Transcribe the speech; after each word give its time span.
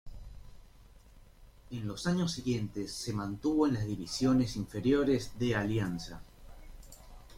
En 1.69 1.87
los 1.87 2.07
años 2.07 2.31
siguientes 2.31 2.91
se 2.91 3.13
mantuvo 3.13 3.67
en 3.67 3.75
las 3.75 3.85
divisiones 3.85 4.55
inferiores 4.55 5.33
de 5.37 5.55
Alianza. 5.55 6.23